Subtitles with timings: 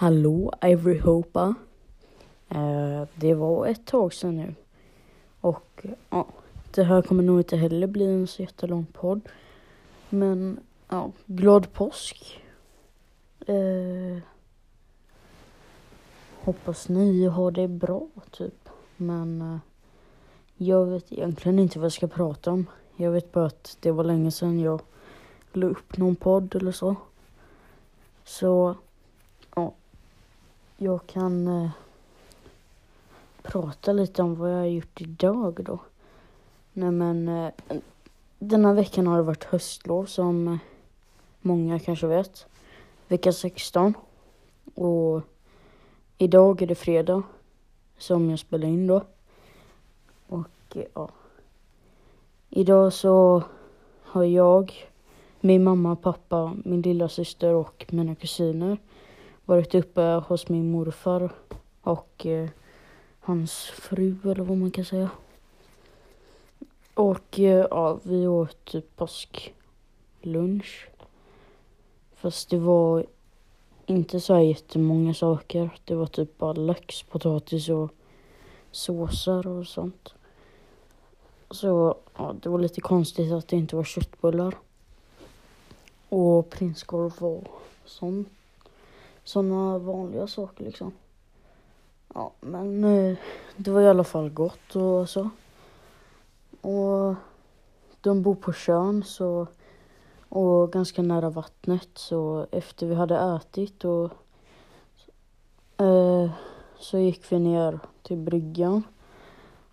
[0.00, 1.54] Hallå Ivory Hopa.
[2.48, 4.54] Eh, det var ett tag sedan nu.
[5.40, 6.26] Och ja,
[6.74, 9.20] det här kommer nog inte heller bli en så jättelång podd.
[10.08, 12.40] Men ja, glad påsk.
[13.46, 14.18] Eh,
[16.40, 18.68] hoppas ni har det bra typ.
[18.96, 19.58] Men eh,
[20.56, 22.66] jag vet egentligen inte vad jag ska prata om.
[22.96, 24.80] Jag vet bara att det var länge sedan jag
[25.52, 26.96] la upp någon podd eller så.
[28.24, 28.76] Så
[30.82, 31.70] jag kan eh,
[33.42, 35.78] prata lite om vad jag har gjort idag då.
[36.72, 37.52] Nej men eh,
[38.38, 40.58] denna veckan har det varit höstlov som eh,
[41.40, 42.46] många kanske vet.
[43.08, 43.94] Vecka 16.
[44.74, 45.22] Och
[46.18, 47.22] idag är det fredag
[47.98, 49.04] som jag spelar in då.
[50.26, 51.08] Och eh, ja.
[52.48, 53.42] Idag så
[54.02, 54.88] har jag,
[55.40, 58.78] min mamma, pappa, min lilla syster och mina kusiner
[59.50, 61.30] varit uppe hos min morfar
[61.82, 62.48] och eh,
[63.20, 65.10] hans fru eller vad man kan säga.
[66.94, 70.88] Och eh, ja, vi åt typ påsklunch.
[72.14, 73.06] Fast det var
[73.86, 75.70] inte så här jättemånga saker.
[75.84, 77.90] Det var typ bara lax, potatis och
[78.70, 80.14] såser och sånt.
[81.50, 84.54] Så ja, det var lite konstigt att det inte var köttbullar.
[86.08, 87.44] Och prinskorv och
[87.84, 88.28] sånt.
[89.30, 90.92] Sådana vanliga saker liksom.
[92.14, 93.16] Ja, men eh,
[93.56, 95.30] det var i alla fall gott och så.
[96.60, 97.14] Och
[98.00, 99.46] de bor på Tjörn så
[100.28, 104.10] och ganska nära vattnet så efter vi hade ätit och
[105.76, 106.30] eh,
[106.78, 108.82] så gick vi ner till bryggan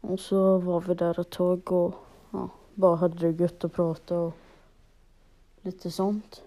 [0.02, 1.94] och så var vi där ett tag och
[2.32, 4.34] ja, bara hade det gött att prata och
[5.62, 6.44] lite sånt.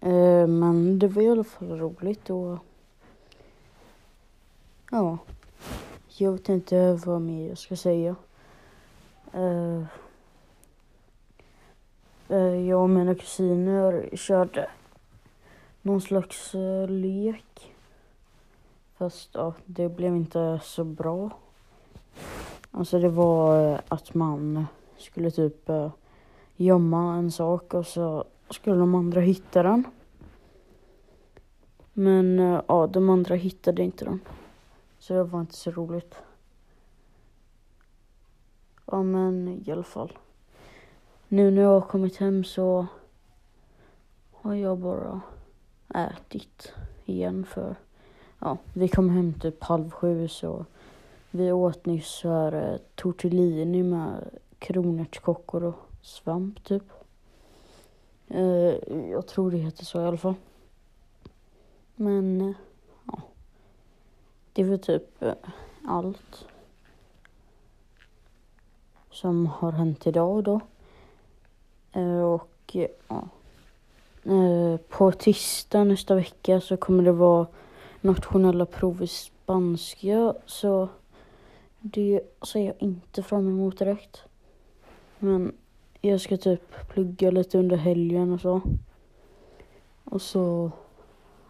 [0.00, 2.58] Eh, men det var i alla fall roligt och
[4.90, 5.18] ja,
[6.16, 8.16] jag vet inte vad mer jag ska säga.
[9.32, 9.82] Eh,
[12.28, 14.70] eh jag och mina kusiner körde
[15.82, 17.74] någon slags eh, lek.
[18.96, 21.30] Fast ja, det blev inte så bra.
[22.70, 25.70] Alltså det var eh, att man skulle typ
[26.56, 29.84] gömma en sak och så skulle de andra hitta den.
[31.92, 34.20] Men eh, ja, de andra hittade inte den.
[34.98, 36.14] Så det var inte så roligt.
[38.86, 40.18] Ja men i alla fall.
[41.28, 42.86] Nu när jag har kommit hem så
[44.32, 45.20] har jag bara
[45.94, 46.72] ätit
[47.04, 47.76] igen för
[48.38, 50.64] ja, vi kom hem typ halv sju så
[51.30, 54.28] vi åt nyss så här eh, tortellini med
[54.58, 56.82] kronärtskockor och svamp typ.
[58.30, 58.74] Eh,
[59.10, 60.34] jag tror det heter så i alla fall.
[61.96, 62.56] Men eh,
[63.06, 63.22] ja,
[64.52, 65.34] det är väl typ eh,
[65.86, 66.46] allt
[69.10, 70.60] som har hänt idag då.
[71.92, 73.28] Eh, och eh, ja,
[74.24, 77.46] eh, på tisdag nästa vecka så kommer det vara
[78.00, 80.88] nationella prov i spanska så
[81.80, 84.22] det ser jag inte fram emot direkt.
[85.18, 85.52] Men
[86.00, 88.60] jag ska typ plugga lite under helgen och så.
[90.04, 90.70] Och så,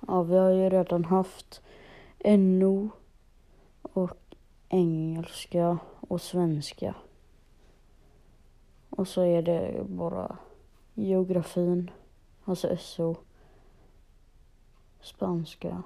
[0.06, 1.62] ja vi har ju redan haft
[2.24, 2.90] NO
[3.82, 4.36] och
[4.68, 6.94] engelska och svenska.
[8.90, 10.36] Och så är det bara
[10.94, 11.90] geografin,
[12.44, 13.16] alltså SO,
[15.00, 15.82] spanska.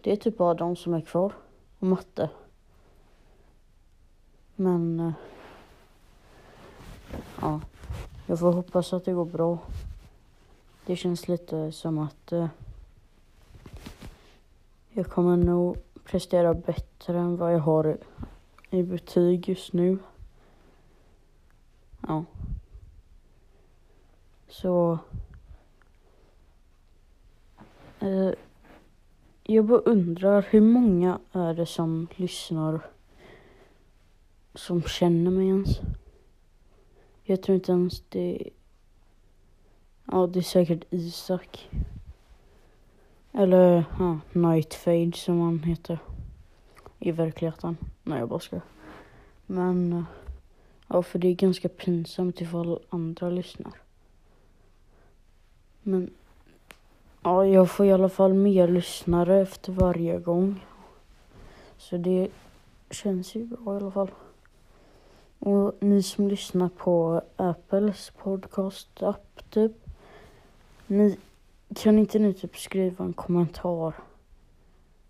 [0.00, 1.32] Det är typ bara de som är kvar.
[1.78, 2.30] Och matte.
[4.56, 5.12] Men eh,
[7.46, 7.60] ja,
[8.26, 9.58] jag får hoppas att det går bra.
[10.86, 12.48] Det känns lite som att eh,
[14.90, 17.96] jag kommer nog prestera bättre än vad jag har
[18.70, 19.98] i betyg just nu.
[22.08, 22.24] Ja.
[24.48, 24.98] Så.
[28.00, 28.30] Eh,
[29.42, 32.80] jag bara undrar hur många är det som lyssnar
[34.54, 35.80] som känner mig ens?
[37.28, 38.48] Jag tror inte ens det...
[40.04, 41.68] Ja, det är säkert Isak.
[43.32, 45.98] Eller ja, Nightfade som han heter.
[46.98, 47.76] I verkligheten.
[48.02, 48.60] Nej, jag bara ska.
[49.46, 49.92] Men...
[49.92, 50.02] Eh,
[50.88, 53.72] ja, för det är ganska pinsamt ifall andra lyssnar.
[55.82, 56.10] Men...
[57.22, 60.64] Ja, jag får i alla fall mer lyssnare efter varje gång.
[61.78, 62.28] Så det
[62.90, 64.10] känns ju bra i alla fall.
[65.38, 69.72] Och ni som lyssnar på Apples podcast-app typ.
[70.86, 71.18] Ni
[71.74, 73.94] kan inte ni typ skriva en kommentar?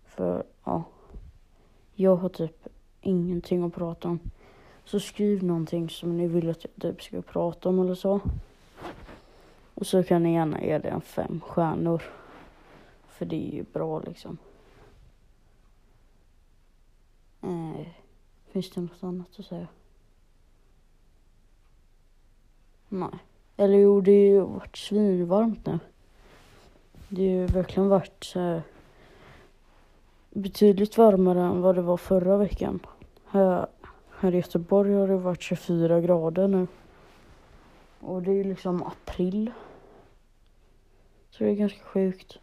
[0.05, 0.83] För ja,
[1.95, 2.67] jag har typ
[3.01, 4.19] ingenting att prata om.
[4.85, 8.19] Så skriv någonting som ni vill att jag typ ska prata om eller så.
[9.73, 12.03] Och så kan ni gärna ge det en fem stjärnor.
[13.07, 14.37] För det är ju bra liksom.
[17.41, 17.87] Eh,
[18.51, 19.67] finns det något annat att säga?
[22.99, 23.09] Nej.
[23.57, 25.79] Eller jo, det har ju varit svinvarmt nu.
[27.09, 28.61] Det har ju verkligen varit så här
[30.29, 32.79] betydligt varmare än vad det var förra veckan.
[33.25, 33.67] Här,
[34.19, 36.67] här i Göteborg har det varit 24 grader nu.
[37.99, 39.51] Och det är liksom april.
[41.29, 42.37] Så det är ganska sjukt.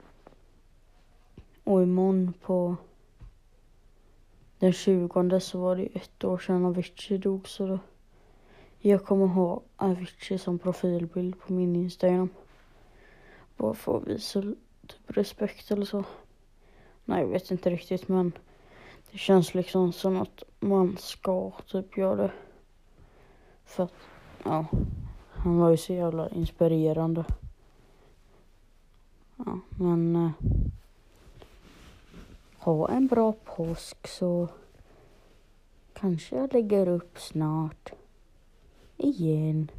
[1.64, 2.76] Och imorgon på
[4.58, 7.78] den 20 så var det ett år sedan Avicii dog så då
[8.90, 12.28] jag kommer ha Avicii som profilbild på min Instagram.
[13.56, 14.42] Bara för att visa
[14.86, 16.04] typ respekt eller så.
[17.04, 18.32] Nej, jag vet inte riktigt men
[19.10, 22.32] det känns liksom som att man ska typ göra det.
[23.64, 23.94] För att,
[24.44, 24.66] ja,
[25.30, 27.24] han var ju så jävla inspirerande.
[29.36, 30.30] Ja, men eh,
[32.58, 34.48] ha en bra påsk så
[35.92, 37.92] kanske jag lägger upp snart.
[38.96, 39.70] Igen.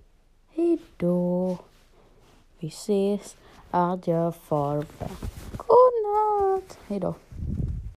[0.50, 1.58] Hejdå.
[2.60, 3.36] Vi ses.
[3.72, 5.16] Adjö farväl.
[5.58, 6.80] Godnatt.
[6.88, 7.14] Hejdå.